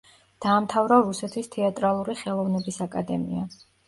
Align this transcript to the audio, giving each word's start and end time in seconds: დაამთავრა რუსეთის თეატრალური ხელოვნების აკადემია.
დაამთავრა 0.43 0.95
რუსეთის 1.01 1.49
თეატრალური 1.55 2.15
ხელოვნების 2.21 2.81
აკადემია. 2.87 3.45